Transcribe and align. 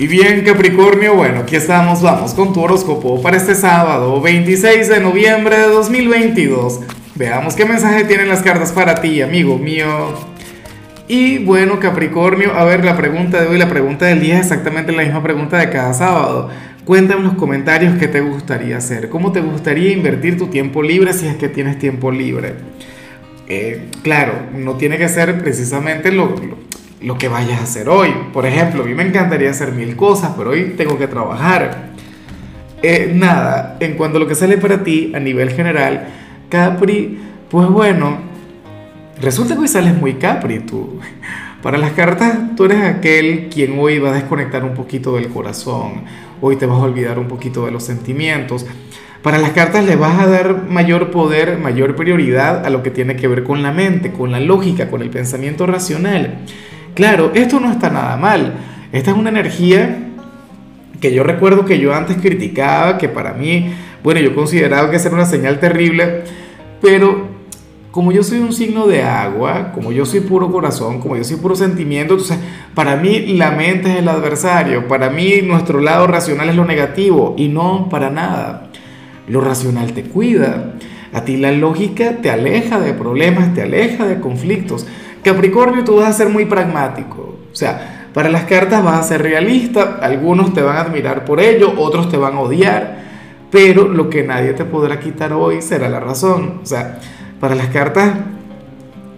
Y 0.00 0.06
bien, 0.06 0.42
Capricornio, 0.46 1.14
bueno, 1.14 1.40
aquí 1.40 1.56
estamos, 1.56 2.00
vamos 2.00 2.32
con 2.32 2.54
tu 2.54 2.62
horóscopo 2.62 3.20
para 3.20 3.36
este 3.36 3.54
sábado, 3.54 4.18
26 4.22 4.88
de 4.88 4.98
noviembre 4.98 5.58
de 5.58 5.66
2022. 5.66 6.80
Veamos 7.16 7.54
qué 7.54 7.66
mensaje 7.66 8.04
tienen 8.04 8.30
las 8.30 8.40
cartas 8.40 8.72
para 8.72 8.94
ti, 9.02 9.20
amigo 9.20 9.58
mío. 9.58 10.14
Y 11.06 11.44
bueno, 11.44 11.78
Capricornio, 11.78 12.54
a 12.54 12.64
ver, 12.64 12.82
la 12.82 12.96
pregunta 12.96 13.42
de 13.42 13.48
hoy, 13.48 13.58
la 13.58 13.68
pregunta 13.68 14.06
del 14.06 14.20
día 14.20 14.36
es 14.36 14.46
exactamente 14.46 14.90
la 14.90 15.02
misma 15.02 15.22
pregunta 15.22 15.58
de 15.58 15.68
cada 15.68 15.92
sábado. 15.92 16.48
Cuéntame 16.86 17.20
en 17.20 17.26
los 17.26 17.36
comentarios 17.36 17.98
qué 17.98 18.08
te 18.08 18.22
gustaría 18.22 18.78
hacer, 18.78 19.10
cómo 19.10 19.32
te 19.32 19.42
gustaría 19.42 19.92
invertir 19.92 20.38
tu 20.38 20.46
tiempo 20.46 20.82
libre 20.82 21.12
si 21.12 21.26
es 21.26 21.36
que 21.36 21.50
tienes 21.50 21.78
tiempo 21.78 22.10
libre. 22.10 22.54
Eh, 23.48 23.90
claro, 24.02 24.32
no 24.54 24.76
tiene 24.76 24.96
que 24.96 25.10
ser 25.10 25.42
precisamente 25.42 26.10
lo, 26.10 26.28
lo 26.36 26.69
que 27.18 27.28
vayas 27.28 27.60
a 27.60 27.64
hacer 27.64 27.88
hoy. 27.88 28.10
Por 28.32 28.46
ejemplo, 28.46 28.82
a 28.82 28.86
mí 28.86 28.94
me 28.94 29.02
encantaría 29.02 29.50
hacer 29.50 29.72
mil 29.72 29.96
cosas, 29.96 30.32
pero 30.36 30.50
hoy 30.50 30.74
tengo 30.76 30.98
que 30.98 31.06
trabajar. 31.06 31.90
Eh, 32.82 33.12
nada, 33.14 33.76
en 33.80 33.94
cuanto 33.94 34.16
a 34.16 34.20
lo 34.20 34.26
que 34.26 34.34
sale 34.34 34.56
para 34.58 34.82
ti 34.82 35.12
a 35.14 35.20
nivel 35.20 35.50
general, 35.50 36.08
Capri, 36.48 37.18
pues 37.50 37.68
bueno, 37.68 38.18
resulta 39.20 39.54
que 39.54 39.60
hoy 39.60 39.68
sales 39.68 39.94
muy 39.94 40.14
Capri 40.14 40.60
tú. 40.60 40.98
Para 41.62 41.76
las 41.76 41.92
cartas, 41.92 42.56
tú 42.56 42.64
eres 42.64 42.82
aquel 42.82 43.50
quien 43.52 43.78
hoy 43.78 43.98
va 43.98 44.10
a 44.10 44.14
desconectar 44.14 44.64
un 44.64 44.72
poquito 44.72 45.16
del 45.16 45.28
corazón, 45.28 46.04
hoy 46.40 46.56
te 46.56 46.64
vas 46.64 46.78
a 46.78 46.84
olvidar 46.84 47.18
un 47.18 47.28
poquito 47.28 47.66
de 47.66 47.70
los 47.70 47.84
sentimientos. 47.84 48.64
Para 49.22 49.36
las 49.36 49.50
cartas 49.50 49.84
le 49.84 49.96
vas 49.96 50.18
a 50.18 50.26
dar 50.26 50.62
mayor 50.66 51.10
poder, 51.10 51.58
mayor 51.58 51.96
prioridad 51.96 52.64
a 52.64 52.70
lo 52.70 52.82
que 52.82 52.90
tiene 52.90 53.16
que 53.16 53.28
ver 53.28 53.44
con 53.44 53.62
la 53.62 53.72
mente, 53.72 54.10
con 54.10 54.32
la 54.32 54.40
lógica, 54.40 54.88
con 54.88 55.02
el 55.02 55.10
pensamiento 55.10 55.66
racional. 55.66 56.38
Claro, 56.94 57.32
esto 57.34 57.60
no 57.60 57.70
está 57.70 57.90
nada 57.90 58.16
mal. 58.16 58.54
Esta 58.92 59.10
es 59.12 59.16
una 59.16 59.30
energía 59.30 60.06
que 61.00 61.14
yo 61.14 61.22
recuerdo 61.22 61.64
que 61.64 61.78
yo 61.78 61.94
antes 61.94 62.16
criticaba, 62.18 62.98
que 62.98 63.08
para 63.08 63.32
mí, 63.32 63.72
bueno, 64.02 64.20
yo 64.20 64.34
consideraba 64.34 64.90
que 64.90 64.96
era 64.96 65.10
una 65.10 65.24
señal 65.24 65.58
terrible, 65.58 66.22
pero 66.82 67.28
como 67.90 68.12
yo 68.12 68.22
soy 68.22 68.38
un 68.38 68.52
signo 68.52 68.86
de 68.86 69.02
agua, 69.02 69.72
como 69.72 69.90
yo 69.92 70.06
soy 70.06 70.20
puro 70.20 70.52
corazón, 70.52 71.00
como 71.00 71.16
yo 71.16 71.24
soy 71.24 71.36
puro 71.36 71.56
sentimiento, 71.56 72.14
entonces 72.14 72.38
para 72.74 72.96
mí 72.96 73.34
la 73.34 73.50
mente 73.50 73.90
es 73.90 73.96
el 73.96 74.08
adversario, 74.08 74.86
para 74.86 75.10
mí 75.10 75.40
nuestro 75.42 75.80
lado 75.80 76.06
racional 76.06 76.48
es 76.48 76.56
lo 76.56 76.64
negativo 76.64 77.34
y 77.36 77.48
no 77.48 77.88
para 77.88 78.10
nada. 78.10 78.70
Lo 79.26 79.40
racional 79.40 79.92
te 79.92 80.02
cuida, 80.02 80.74
a 81.12 81.24
ti 81.24 81.36
la 81.36 81.52
lógica 81.52 82.18
te 82.22 82.30
aleja 82.30 82.78
de 82.78 82.94
problemas, 82.94 83.54
te 83.54 83.62
aleja 83.62 84.06
de 84.06 84.20
conflictos. 84.20 84.86
Capricornio, 85.22 85.84
tú 85.84 85.96
vas 85.96 86.08
a 86.08 86.12
ser 86.12 86.28
muy 86.28 86.44
pragmático. 86.46 87.36
O 87.52 87.56
sea, 87.56 88.08
para 88.12 88.28
las 88.28 88.44
cartas 88.44 88.82
vas 88.82 88.98
a 88.98 89.02
ser 89.02 89.22
realista, 89.22 89.98
algunos 90.02 90.52
te 90.52 90.62
van 90.62 90.76
a 90.76 90.80
admirar 90.80 91.24
por 91.24 91.40
ello, 91.40 91.72
otros 91.76 92.08
te 92.08 92.16
van 92.16 92.34
a 92.34 92.40
odiar, 92.40 92.98
pero 93.50 93.86
lo 93.86 94.10
que 94.10 94.22
nadie 94.22 94.52
te 94.52 94.64
podrá 94.64 94.98
quitar 94.98 95.32
hoy 95.32 95.62
será 95.62 95.88
la 95.88 96.00
razón. 96.00 96.60
O 96.62 96.66
sea, 96.66 96.98
para 97.38 97.54
las 97.54 97.68
cartas, 97.68 98.14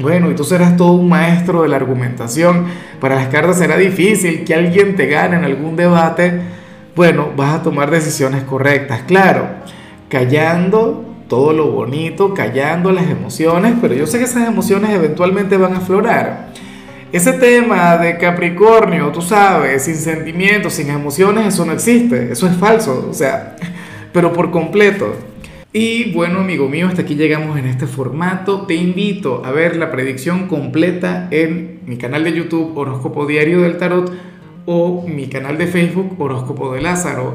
bueno, 0.00 0.30
y 0.30 0.34
tú 0.34 0.44
serás 0.44 0.76
todo 0.76 0.92
un 0.92 1.08
maestro 1.08 1.62
de 1.62 1.68
la 1.68 1.76
argumentación. 1.76 2.66
Para 3.00 3.16
las 3.16 3.28
cartas 3.28 3.58
será 3.58 3.76
difícil 3.76 4.44
que 4.44 4.54
alguien 4.54 4.96
te 4.96 5.06
gane 5.06 5.36
en 5.36 5.44
algún 5.44 5.76
debate. 5.76 6.40
Bueno, 6.94 7.28
vas 7.36 7.54
a 7.54 7.62
tomar 7.62 7.90
decisiones 7.90 8.44
correctas, 8.44 9.02
claro, 9.06 9.48
callando 10.08 11.07
todo 11.28 11.52
lo 11.52 11.70
bonito, 11.70 12.34
callando 12.34 12.90
las 12.90 13.08
emociones, 13.08 13.74
pero 13.80 13.94
yo 13.94 14.06
sé 14.06 14.18
que 14.18 14.24
esas 14.24 14.48
emociones 14.48 14.90
eventualmente 14.90 15.56
van 15.56 15.74
a 15.74 15.78
aflorar. 15.78 16.48
Ese 17.12 17.34
tema 17.34 17.96
de 17.98 18.18
Capricornio, 18.18 19.08
tú 19.12 19.22
sabes, 19.22 19.84
sin 19.84 19.96
sentimientos, 19.96 20.74
sin 20.74 20.90
emociones, 20.90 21.46
eso 21.46 21.64
no 21.64 21.72
existe, 21.72 22.32
eso 22.32 22.46
es 22.46 22.56
falso, 22.56 23.08
o 23.10 23.14
sea, 23.14 23.56
pero 24.12 24.32
por 24.32 24.50
completo. 24.50 25.14
Y 25.72 26.12
bueno, 26.12 26.40
amigo 26.40 26.68
mío, 26.68 26.88
hasta 26.88 27.02
aquí 27.02 27.14
llegamos 27.14 27.58
en 27.58 27.66
este 27.66 27.86
formato. 27.86 28.62
Te 28.62 28.74
invito 28.74 29.42
a 29.44 29.52
ver 29.52 29.76
la 29.76 29.90
predicción 29.90 30.48
completa 30.48 31.28
en 31.30 31.80
mi 31.84 31.98
canal 31.98 32.24
de 32.24 32.32
YouTube 32.32 32.76
Horóscopo 32.76 33.26
Diario 33.26 33.60
del 33.60 33.76
Tarot 33.76 34.10
o 34.64 35.06
mi 35.06 35.28
canal 35.28 35.58
de 35.58 35.66
Facebook 35.66 36.16
Horóscopo 36.18 36.72
de 36.72 36.80
Lázaro. 36.80 37.34